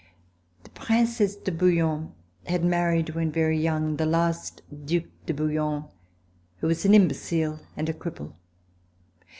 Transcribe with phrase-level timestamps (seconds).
[0.63, 2.13] The Princesse de Bouillon
[2.47, 5.85] had married, when very young, the last Due de Bouillon,
[6.57, 8.33] who was an imbecile and a cripple.